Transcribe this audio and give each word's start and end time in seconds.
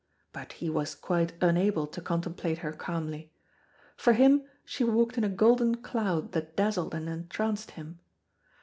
But 0.33 0.53
he 0.53 0.67
was 0.67 0.95
quite 0.95 1.33
unable 1.41 1.85
to 1.85 2.01
contemplate 2.01 2.57
her 2.65 2.73
calmly. 2.73 3.31
For 3.95 4.13
him 4.13 4.43
she 4.65 4.83
walked 4.83 5.15
in 5.15 5.23
a 5.23 5.29
golden 5.29 5.75
cloud 5.75 6.31
that 6.31 6.55
dazzled 6.57 6.95
and 6.95 7.07
entranced 7.07 7.69
him. 7.77 7.99